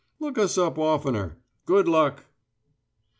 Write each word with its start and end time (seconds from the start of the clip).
Look 0.19 0.39
us 0.39 0.57
up 0.57 0.79
oftener. 0.79 1.37
Good 1.67 1.87
luck!" 1.87 2.25